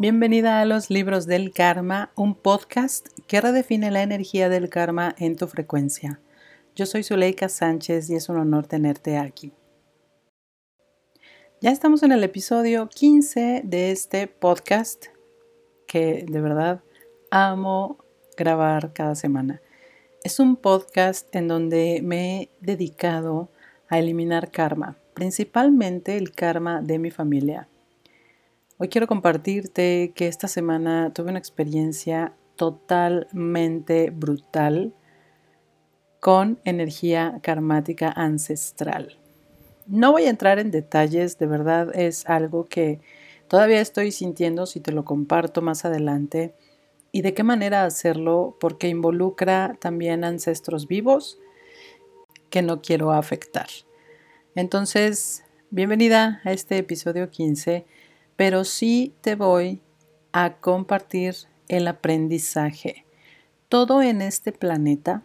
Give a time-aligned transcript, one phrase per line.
[0.00, 5.34] Bienvenida a los libros del karma, un podcast que redefine la energía del karma en
[5.34, 6.20] tu frecuencia.
[6.76, 9.50] Yo soy Zuleika Sánchez y es un honor tenerte aquí.
[11.60, 15.06] Ya estamos en el episodio 15 de este podcast
[15.88, 16.80] que de verdad
[17.32, 17.98] amo
[18.36, 19.60] grabar cada semana.
[20.22, 23.48] Es un podcast en donde me he dedicado
[23.88, 27.68] a eliminar karma, principalmente el karma de mi familia
[28.80, 34.94] Hoy quiero compartirte que esta semana tuve una experiencia totalmente brutal
[36.20, 39.18] con energía karmática ancestral.
[39.88, 43.00] No voy a entrar en detalles, de verdad es algo que
[43.48, 46.54] todavía estoy sintiendo si te lo comparto más adelante
[47.10, 51.40] y de qué manera hacerlo porque involucra también ancestros vivos
[52.48, 53.66] que no quiero afectar.
[54.54, 57.84] Entonces, bienvenida a este episodio 15
[58.38, 59.82] pero sí te voy
[60.30, 61.34] a compartir
[61.66, 63.04] el aprendizaje.
[63.68, 65.24] Todo en este planeta,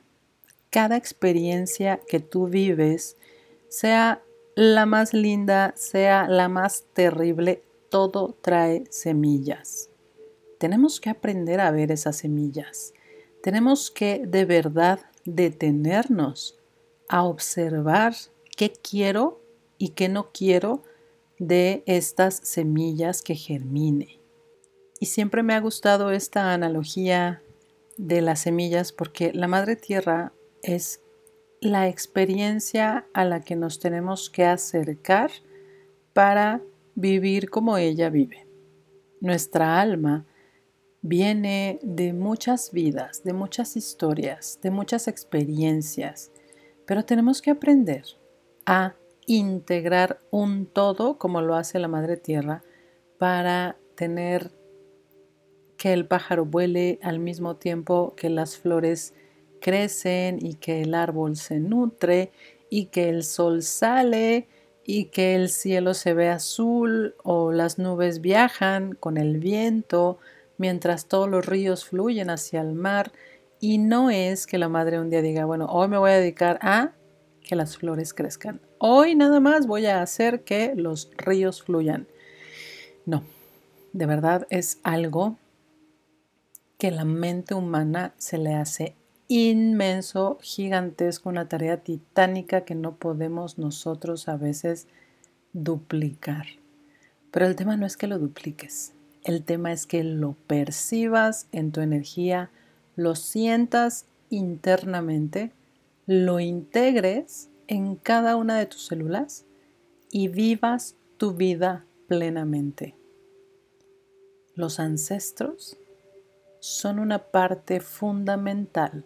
[0.72, 3.16] cada experiencia que tú vives,
[3.70, 4.24] sea
[4.56, 9.92] la más linda, sea la más terrible, todo trae semillas.
[10.58, 12.96] Tenemos que aprender a ver esas semillas.
[13.44, 16.58] Tenemos que de verdad detenernos
[17.10, 18.16] a observar
[18.58, 19.40] qué quiero
[19.78, 20.82] y qué no quiero
[21.48, 24.20] de estas semillas que germine.
[25.00, 27.44] Y siempre me ha gustado esta analogía
[27.98, 31.02] de las semillas porque la madre tierra es
[31.60, 35.32] la experiencia a la que nos tenemos que acercar
[36.14, 36.62] para
[36.96, 38.48] vivir como ella vive.
[39.20, 40.26] Nuestra alma
[41.02, 46.32] viene de muchas vidas, de muchas historias, de muchas experiencias,
[46.86, 48.06] pero tenemos que aprender
[48.66, 52.64] a integrar un todo como lo hace la Madre Tierra
[53.18, 54.52] para tener
[55.78, 59.14] que el pájaro vuele al mismo tiempo que las flores
[59.60, 62.32] crecen y que el árbol se nutre
[62.70, 64.48] y que el sol sale
[64.86, 70.20] y que el cielo se ve azul o las nubes viajan con el viento
[70.58, 73.12] mientras todos los ríos fluyen hacia el mar.
[73.60, 76.60] Y no es que la madre un día diga, bueno, hoy me voy a dedicar
[76.62, 76.92] a
[77.44, 78.62] que las flores crezcan.
[78.80, 82.08] Hoy nada más voy a hacer que los ríos fluyan.
[83.06, 83.24] No,
[83.92, 85.38] de verdad es algo
[86.78, 88.96] que la mente humana se le hace
[89.28, 94.88] inmenso, gigantesco, una tarea titánica que no podemos nosotros a veces
[95.54, 96.46] duplicar.
[97.32, 98.94] Pero el tema no es que lo dupliques,
[99.24, 102.52] el tema es que lo percibas en tu energía,
[102.96, 105.52] lo sientas internamente
[106.06, 109.46] lo integres en cada una de tus células
[110.12, 112.96] y vivas tu vida plenamente.
[114.56, 115.78] Los ancestros
[116.60, 119.06] son una parte fundamental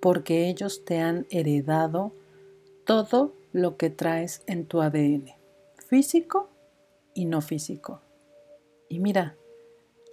[0.00, 2.12] porque ellos te han heredado
[2.84, 5.34] todo lo que traes en tu ADN,
[5.88, 6.48] físico
[7.14, 8.00] y no físico.
[8.88, 9.36] Y mira,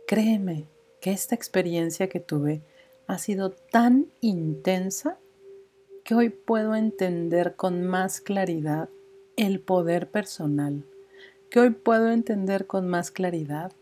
[0.08, 0.68] créeme
[1.00, 2.64] que esta experiencia que tuve
[3.08, 5.20] ha sido tan intensa
[6.06, 8.90] que hoy puedo entender con más claridad
[9.38, 10.86] el poder personal,
[11.50, 13.74] que hoy puedo entender con más claridad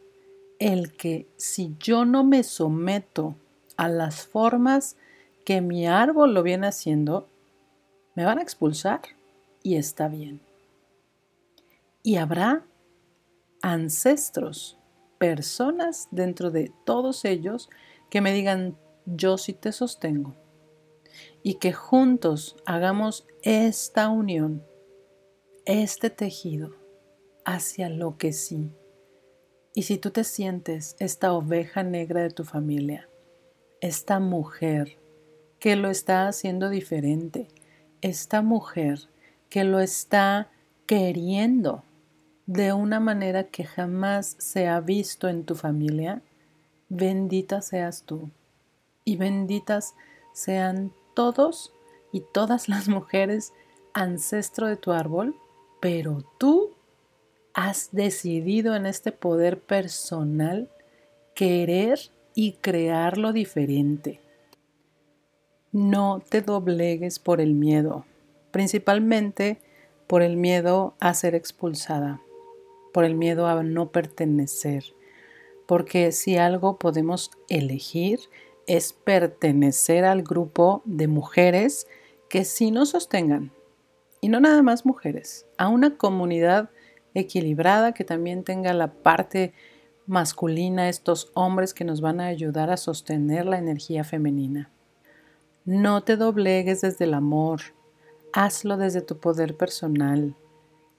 [0.58, 3.36] el que si yo no me someto
[3.76, 4.96] a las formas
[5.44, 7.28] que mi árbol lo viene haciendo,
[8.16, 9.02] me van a expulsar
[9.62, 10.40] y está bien.
[12.04, 12.64] Y habrá
[13.62, 14.78] ancestros,
[15.18, 17.70] personas dentro de todos ellos
[18.10, 20.34] que me digan, yo sí te sostengo
[21.42, 24.64] y que juntos hagamos esta unión,
[25.66, 26.76] este tejido
[27.46, 28.72] hacia lo que sí.
[29.76, 33.10] Y si tú te sientes esta oveja negra de tu familia,
[33.82, 34.98] esta mujer
[35.60, 37.48] que lo está haciendo diferente,
[38.02, 39.00] esta mujer
[39.50, 40.50] que lo está
[40.86, 41.84] queriendo
[42.46, 46.22] de una manera que jamás se ha visto en tu familia,
[46.90, 48.30] bendita seas tú
[49.06, 49.96] y benditas
[50.34, 51.74] sean todos
[52.12, 53.54] y todas las mujeres
[53.94, 55.36] ancestro de tu árbol,
[55.80, 56.72] pero tú
[57.54, 60.70] has decidido en este poder personal
[61.36, 62.00] querer
[62.36, 64.20] y crear lo diferente.
[65.72, 68.06] No te doblegues por el miedo,
[68.52, 69.60] principalmente
[70.08, 72.22] por el miedo a ser expulsada,
[72.94, 74.84] por el miedo a no pertenecer,
[75.66, 78.20] porque si algo podemos elegir
[78.68, 81.88] es pertenecer al grupo de mujeres
[82.30, 83.52] que sí nos sostengan.
[84.22, 86.70] Y no nada más mujeres, a una comunidad
[87.14, 89.54] equilibrada que también tenga la parte
[90.06, 94.70] masculina, estos hombres que nos van a ayudar a sostener la energía femenina.
[95.66, 97.62] No te doblegues desde el amor,
[98.34, 100.36] hazlo desde tu poder personal,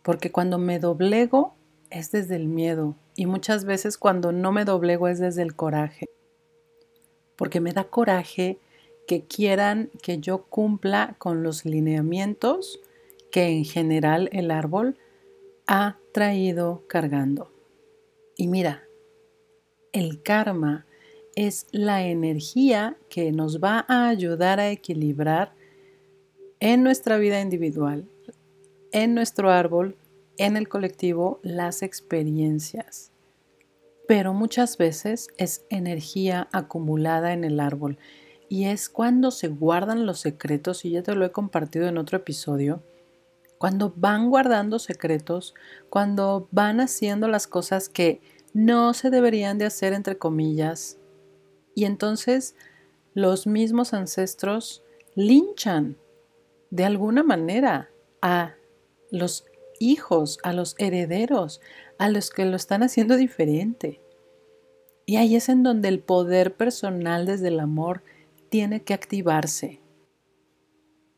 [0.03, 1.55] porque cuando me doblego
[1.91, 6.07] es desde el miedo y muchas veces cuando no me doblego es desde el coraje,
[7.37, 8.59] porque me da coraje
[9.07, 12.81] que quieran que yo cumpla con los lineamientos
[13.31, 14.99] que en general el árbol
[15.67, 17.51] ha traído cargando.
[18.37, 18.85] Y mira,
[19.93, 20.87] el karma
[21.35, 25.55] es la energía que nos va a ayudar a equilibrar
[26.61, 28.09] en nuestra vida individual,
[28.93, 29.97] en nuestro árbol,
[30.37, 33.14] en el colectivo, las experiencias.
[34.07, 37.99] Pero muchas veces es energía acumulada en el árbol
[38.49, 42.19] y es cuando se guardan los secretos, y ya te lo he compartido en otro
[42.19, 42.83] episodio,
[43.59, 45.55] cuando van guardando secretos,
[45.89, 48.21] cuando van haciendo las cosas que
[48.53, 50.99] no se deberían de hacer entre comillas.
[51.75, 52.55] Y entonces
[53.15, 54.85] los mismos ancestros
[55.15, 55.97] linchan
[56.71, 57.91] de alguna manera
[58.21, 58.55] a
[59.11, 59.47] los
[59.81, 61.61] hijos, a los herederos,
[61.99, 64.01] a los que lo están haciendo diferente.
[65.07, 68.03] Y ahí es en donde el poder personal desde el amor
[68.49, 69.81] tiene que activarse.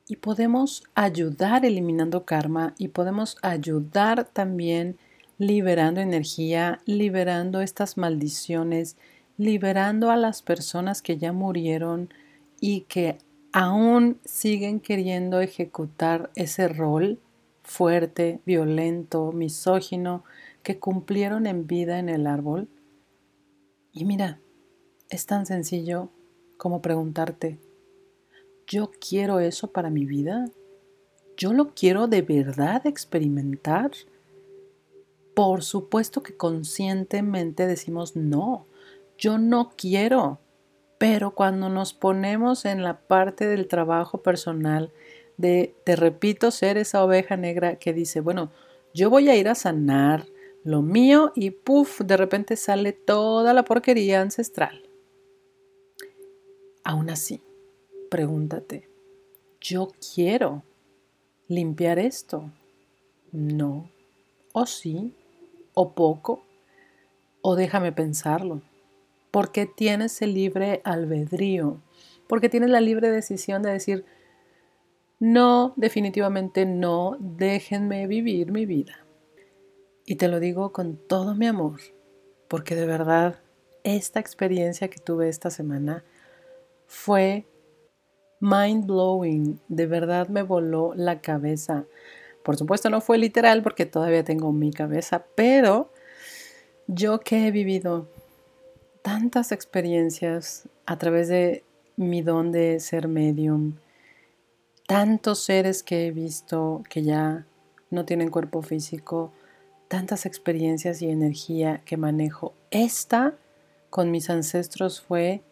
[0.08, 4.98] Y podemos ayudar eliminando karma y podemos ayudar también
[5.38, 8.96] liberando energía, liberando estas maldiciones,
[9.36, 12.08] liberando a las personas que ya murieron
[12.60, 13.18] y que
[13.52, 17.18] aún siguen queriendo ejecutar ese rol
[17.66, 20.24] fuerte, violento, misógino
[20.62, 22.68] que cumplieron en vida en el árbol.
[23.92, 24.40] Y mira,
[25.10, 26.08] es tan sencillo
[26.56, 27.58] como preguntarte,
[28.66, 30.48] ¿yo quiero eso para mi vida?
[31.36, 33.90] ¿Yo lo quiero de verdad experimentar?
[35.34, 38.66] Por supuesto que conscientemente decimos no,
[39.18, 40.38] yo no quiero.
[40.98, 44.92] Pero cuando nos ponemos en la parte del trabajo personal,
[45.36, 48.50] de, te repito, ser esa oveja negra que dice, bueno,
[48.94, 50.26] yo voy a ir a sanar
[50.64, 54.82] lo mío y puff, de repente sale toda la porquería ancestral.
[56.82, 57.42] Aún así,
[58.10, 58.88] pregúntate,
[59.60, 60.62] ¿yo quiero
[61.48, 62.50] limpiar esto?
[63.32, 63.90] No.
[64.52, 65.14] ¿O sí?
[65.78, 66.42] o poco,
[67.42, 68.62] o déjame pensarlo,
[69.30, 71.82] porque tienes el libre albedrío,
[72.26, 74.06] porque tienes la libre decisión de decir,
[75.18, 79.06] no, definitivamente no, déjenme vivir mi vida.
[80.04, 81.80] Y te lo digo con todo mi amor,
[82.48, 83.40] porque de verdad
[83.82, 86.04] esta experiencia que tuve esta semana
[86.86, 87.46] fue
[88.40, 91.86] mind blowing, de verdad me voló la cabeza.
[92.42, 95.90] Por supuesto no fue literal porque todavía tengo mi cabeza, pero
[96.86, 98.08] yo que he vivido
[99.02, 101.64] tantas experiencias a través de
[101.96, 103.76] mi don de ser medium,
[104.86, 107.46] tantos seres que he visto que ya
[107.90, 109.32] no tienen cuerpo físico,
[109.88, 112.54] tantas experiencias y energía que manejo.
[112.70, 113.34] Esta
[113.90, 115.42] con mis ancestros fue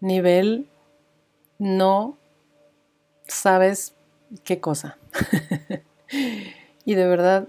[0.00, 0.68] nivel
[1.58, 2.16] no
[3.26, 3.94] sabes
[4.44, 4.98] qué cosa.
[6.84, 7.48] y de verdad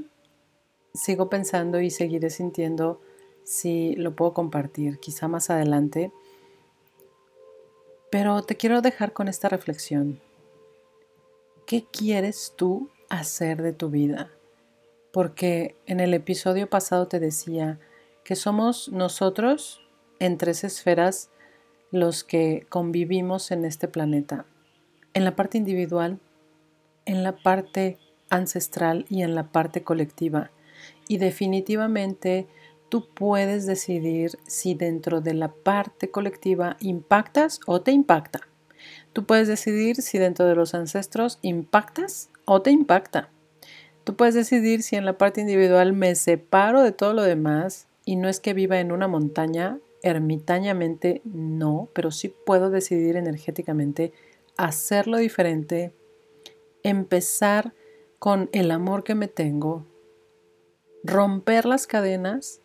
[0.94, 3.02] sigo pensando y seguiré sintiendo
[3.44, 6.12] si lo puedo compartir, quizá más adelante.
[8.09, 10.19] Pero te quiero dejar con esta reflexión.
[11.66, 14.30] ¿Qué quieres tú hacer de tu vida?
[15.12, 17.80] Porque en el episodio pasado te decía
[18.24, 19.81] que somos nosotros
[20.19, 21.31] en tres esferas
[21.90, 24.45] los que convivimos en este planeta.
[25.16, 26.19] En la parte individual,
[27.06, 27.98] en la parte
[28.30, 30.52] ancestral y en la parte colectiva.
[31.07, 32.48] Y definitivamente
[32.90, 38.42] tú puedes decidir si dentro de la parte colectiva impactas o te impacta.
[39.13, 43.30] Tú puedes decidir si dentro de los ancestros impactas o te impacta.
[44.04, 48.18] Tú puedes decidir si en la parte individual me separo de todo lo demás y
[48.18, 54.13] no es que viva en una montaña ermitañamente, no, pero sí puedo decidir energéticamente
[54.57, 55.94] hacerlo diferente,
[56.83, 57.73] empezar
[58.19, 59.87] con el amor que me tengo,
[61.04, 62.61] romper las cadenas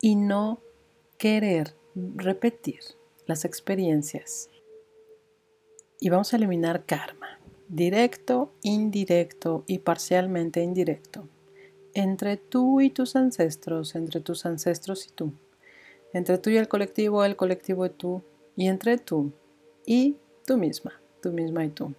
[0.00, 0.62] y no
[1.18, 2.80] querer repetir
[3.26, 4.48] las experiencias.
[6.00, 7.38] Y vamos a eliminar karma,
[7.68, 11.28] directo, indirecto y parcialmente indirecto,
[11.94, 15.32] entre tú y tus ancestros, entre tus ancestros y tú,
[16.12, 18.22] entre tú y el colectivo, el colectivo y tú,
[18.56, 19.32] y entre tú
[19.84, 21.94] y tú misma, tú misma y tú.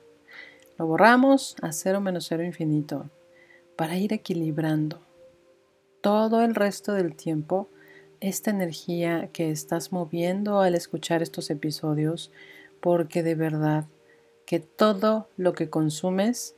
[0.77, 3.09] Lo borramos a cero menos cero infinito
[3.75, 5.01] para ir equilibrando.
[6.01, 7.67] Todo el resto del tiempo
[8.21, 12.31] esta energía que estás moviendo al escuchar estos episodios,
[12.79, 13.85] porque de verdad
[14.45, 16.55] que todo lo que consumes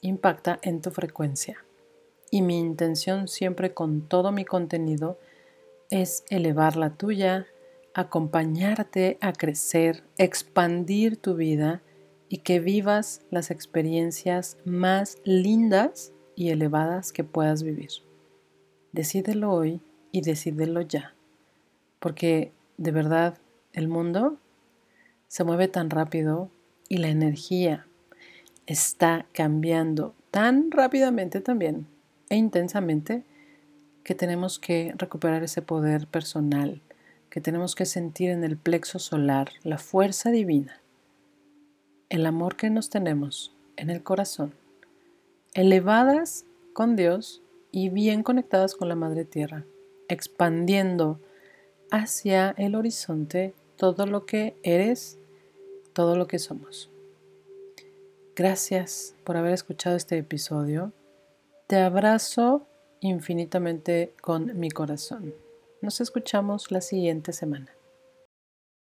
[0.00, 1.64] impacta en tu frecuencia.
[2.30, 5.18] Y mi intención siempre con todo mi contenido
[5.90, 7.46] es elevar la tuya,
[7.94, 11.82] acompañarte a crecer, expandir tu vida
[12.28, 17.90] y que vivas las experiencias más lindas y elevadas que puedas vivir.
[18.92, 21.14] Decídelo hoy y decídelo ya,
[22.00, 23.38] porque de verdad
[23.72, 24.38] el mundo
[25.34, 26.48] se mueve tan rápido
[26.88, 27.88] y la energía
[28.66, 31.88] está cambiando tan rápidamente también
[32.30, 33.24] e intensamente
[34.04, 36.82] que tenemos que recuperar ese poder personal,
[37.30, 40.80] que tenemos que sentir en el plexo solar la fuerza divina,
[42.10, 44.54] el amor que nos tenemos en el corazón,
[45.52, 49.64] elevadas con Dios y bien conectadas con la Madre Tierra,
[50.06, 51.18] expandiendo
[51.90, 55.18] hacia el horizonte todo lo que eres,
[55.94, 56.90] todo lo que somos.
[58.36, 60.92] Gracias por haber escuchado este episodio.
[61.68, 62.66] Te abrazo
[63.00, 65.34] infinitamente con mi corazón.
[65.80, 67.73] Nos escuchamos la siguiente semana.